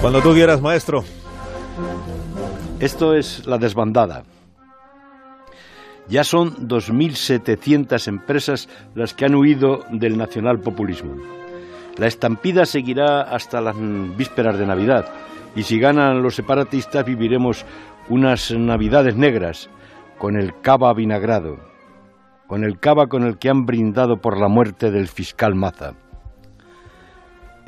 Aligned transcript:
Cuando 0.00 0.22
tú 0.22 0.32
quieras, 0.32 0.62
maestro. 0.62 1.04
Esto 2.80 3.14
es 3.14 3.46
la 3.46 3.58
desbandada. 3.58 4.22
Ya 6.08 6.24
son 6.24 6.68
2.700 6.68 8.08
empresas 8.08 8.70
las 8.94 9.12
que 9.12 9.26
han 9.26 9.34
huido 9.34 9.84
del 9.92 10.16
nacionalpopulismo. 10.16 11.16
La 11.98 12.06
estampida 12.06 12.64
seguirá 12.64 13.20
hasta 13.20 13.60
las 13.60 13.76
vísperas 14.16 14.58
de 14.58 14.66
Navidad 14.66 15.04
y 15.54 15.64
si 15.64 15.78
ganan 15.78 16.22
los 16.22 16.34
separatistas 16.34 17.04
viviremos 17.04 17.66
unas 18.08 18.52
Navidades 18.52 19.16
negras 19.16 19.68
con 20.18 20.36
el 20.36 20.58
cava 20.62 20.94
vinagrado, 20.94 21.58
con 22.46 22.64
el 22.64 22.80
cava 22.80 23.06
con 23.06 23.24
el 23.24 23.36
que 23.36 23.50
han 23.50 23.66
brindado 23.66 24.16
por 24.16 24.40
la 24.40 24.48
muerte 24.48 24.90
del 24.90 25.08
fiscal 25.08 25.54
Maza. 25.54 25.92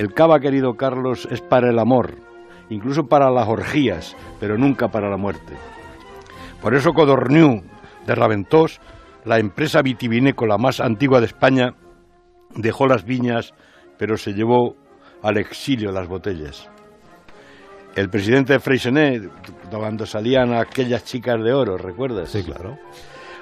El 0.03 0.13
cava, 0.15 0.41
querido 0.41 0.75
Carlos, 0.75 1.29
es 1.31 1.41
para 1.41 1.71
el 1.71 1.79
amor, 1.79 2.17
incluso 2.71 3.05
para 3.05 3.31
las 3.31 3.47
orgías, 3.47 4.17
pero 4.41 4.59
nunca 4.59 4.89
para 4.89 5.09
la 5.09 5.17
muerte. 5.17 5.55
Por 6.61 6.75
eso 6.75 6.91
Codorniu 6.91 7.63
de 8.05 8.15
Raventós, 8.17 8.81
la 9.25 9.39
empresa 9.39 9.81
vitivinícola 9.81 10.59
más 10.59 10.81
antigua 10.81 11.21
de 11.21 11.27
España, 11.27 11.77
dejó 12.57 12.89
las 12.89 13.05
viñas, 13.05 13.55
pero 13.97 14.17
se 14.17 14.33
llevó 14.33 14.75
al 15.23 15.39
exilio 15.39 15.93
las 15.93 16.09
botellas. 16.09 16.69
El 17.95 18.11
presidente 18.11 18.55
de 18.55 18.59
Freixenet, 18.59 19.31
cuando 19.71 20.05
salían 20.05 20.53
aquellas 20.53 21.05
chicas 21.05 21.41
de 21.45 21.53
oro, 21.53 21.77
¿recuerdas? 21.77 22.29
Sí, 22.29 22.43
claro. 22.43 22.77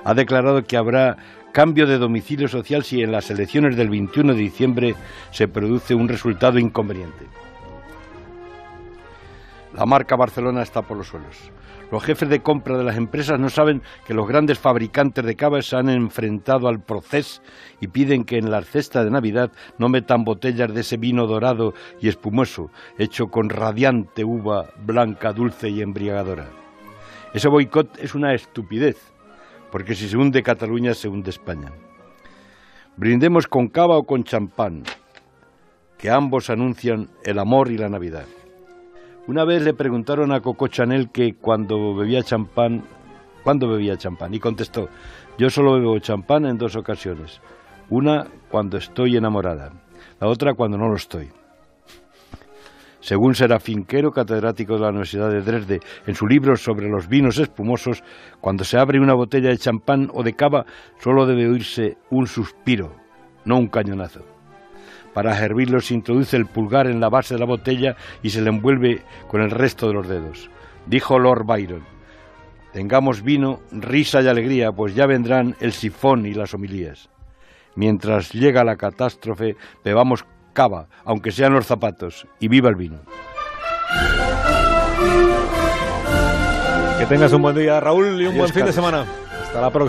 Ha 0.04 0.12
declarado 0.12 0.62
que 0.64 0.76
habrá 0.76 1.16
cambio 1.52 1.86
de 1.86 1.98
domicilio 1.98 2.48
social 2.48 2.84
si 2.84 3.02
en 3.02 3.12
las 3.12 3.30
elecciones 3.30 3.76
del 3.76 3.90
21 3.90 4.34
de 4.34 4.40
diciembre 4.40 4.94
se 5.30 5.48
produce 5.48 5.94
un 5.94 6.08
resultado 6.08 6.58
inconveniente. 6.58 7.26
La 9.74 9.86
marca 9.86 10.16
Barcelona 10.16 10.62
está 10.62 10.82
por 10.82 10.96
los 10.96 11.08
suelos. 11.08 11.52
Los 11.90 12.04
jefes 12.04 12.28
de 12.28 12.40
compra 12.40 12.78
de 12.78 12.84
las 12.84 12.96
empresas 12.96 13.40
no 13.40 13.50
saben 13.50 13.82
que 14.06 14.14
los 14.14 14.28
grandes 14.28 14.60
fabricantes 14.60 15.24
de 15.24 15.34
cava 15.34 15.60
se 15.60 15.76
han 15.76 15.88
enfrentado 15.88 16.68
al 16.68 16.80
proceso 16.80 17.42
y 17.80 17.88
piden 17.88 18.24
que 18.24 18.38
en 18.38 18.50
la 18.50 18.62
cesta 18.62 19.02
de 19.02 19.10
Navidad 19.10 19.50
no 19.76 19.88
metan 19.88 20.22
botellas 20.22 20.72
de 20.72 20.82
ese 20.82 20.98
vino 20.98 21.26
dorado 21.26 21.74
y 22.00 22.08
espumoso, 22.08 22.70
hecho 22.96 23.26
con 23.26 23.48
radiante 23.48 24.24
uva 24.24 24.70
blanca, 24.84 25.32
dulce 25.32 25.68
y 25.68 25.82
embriagadora. 25.82 26.46
Ese 27.34 27.48
boicot 27.48 27.98
es 27.98 28.14
una 28.14 28.34
estupidez, 28.34 29.12
porque 29.70 29.94
si 29.94 30.08
se 30.08 30.16
hunde 30.16 30.42
Cataluña, 30.42 30.94
se 30.94 31.08
hunde 31.08 31.30
España. 31.30 31.72
Brindemos 32.96 33.46
con 33.46 33.68
cava 33.68 33.96
o 33.96 34.04
con 34.04 34.24
champán, 34.24 34.82
que 35.96 36.10
ambos 36.10 36.50
anuncian 36.50 37.08
el 37.24 37.38
amor 37.38 37.70
y 37.70 37.78
la 37.78 37.88
Navidad. 37.88 38.26
Una 39.26 39.44
vez 39.44 39.62
le 39.62 39.74
preguntaron 39.74 40.32
a 40.32 40.40
Coco 40.40 40.68
Chanel 40.68 41.10
que 41.10 41.34
cuando 41.34 41.94
bebía 41.94 42.22
champán, 42.22 42.84
¿cuándo 43.44 43.68
bebía 43.68 43.96
champán? 43.96 44.34
Y 44.34 44.40
contestó, 44.40 44.88
yo 45.38 45.50
solo 45.50 45.74
bebo 45.74 45.98
champán 45.98 46.46
en 46.46 46.58
dos 46.58 46.76
ocasiones. 46.76 47.40
Una 47.88 48.26
cuando 48.50 48.76
estoy 48.76 49.16
enamorada, 49.16 49.72
la 50.20 50.26
otra 50.26 50.54
cuando 50.54 50.78
no 50.78 50.88
lo 50.88 50.96
estoy. 50.96 51.30
Según 53.00 53.34
Serafín 53.34 53.84
Quero, 53.84 54.10
catedrático 54.10 54.74
de 54.74 54.80
la 54.80 54.90
Universidad 54.90 55.30
de 55.30 55.40
Dresde, 55.40 55.80
en 56.06 56.14
su 56.14 56.26
libro 56.26 56.54
sobre 56.56 56.88
los 56.88 57.08
vinos 57.08 57.38
espumosos, 57.38 58.04
cuando 58.40 58.62
se 58.62 58.78
abre 58.78 59.00
una 59.00 59.14
botella 59.14 59.48
de 59.48 59.56
champán 59.56 60.08
o 60.12 60.22
de 60.22 60.34
cava, 60.34 60.66
solo 60.98 61.26
debe 61.26 61.48
oírse 61.48 61.96
un 62.10 62.26
suspiro, 62.26 62.94
no 63.46 63.58
un 63.58 63.68
cañonazo. 63.68 64.20
Para 65.14 65.36
hervirlo 65.38 65.80
se 65.80 65.94
introduce 65.94 66.36
el 66.36 66.46
pulgar 66.46 66.86
en 66.86 67.00
la 67.00 67.08
base 67.08 67.34
de 67.34 67.40
la 67.40 67.46
botella 67.46 67.96
y 68.22 68.30
se 68.30 68.42
le 68.42 68.50
envuelve 68.50 69.02
con 69.28 69.40
el 69.40 69.50
resto 69.50 69.88
de 69.88 69.94
los 69.94 70.06
dedos. 70.06 70.50
Dijo 70.86 71.18
Lord 71.18 71.46
Byron, 71.46 71.84
tengamos 72.72 73.22
vino, 73.22 73.60
risa 73.72 74.20
y 74.20 74.28
alegría, 74.28 74.72
pues 74.72 74.94
ya 74.94 75.06
vendrán 75.06 75.56
el 75.60 75.72
sifón 75.72 76.26
y 76.26 76.34
las 76.34 76.54
homilías. 76.54 77.08
Mientras 77.76 78.32
llega 78.32 78.62
la 78.62 78.76
catástrofe, 78.76 79.56
bebamos 79.84 80.24
cava, 80.52 80.86
aunque 81.04 81.32
sean 81.32 81.52
los 81.52 81.66
zapatos, 81.66 82.26
y 82.38 82.48
viva 82.48 82.68
el 82.68 82.76
vino. 82.76 82.98
Que 86.98 87.06
tengas 87.06 87.32
un 87.32 87.42
buen 87.42 87.56
día, 87.56 87.80
Raúl, 87.80 88.20
y 88.20 88.26
un 88.26 88.36
buen 88.36 88.52
fin 88.52 88.66
de 88.66 88.72
semana. 88.72 89.04
Hasta 89.42 89.60
la 89.60 89.70
próxima. 89.70 89.88